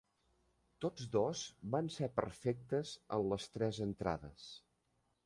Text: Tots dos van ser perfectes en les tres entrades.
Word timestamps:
Tots 0.85 1.09
dos 1.15 1.43
van 1.75 1.89
ser 1.97 2.09
perfectes 2.21 2.95
en 3.19 3.29
les 3.33 3.47
tres 3.59 3.81
entrades. 3.87 4.49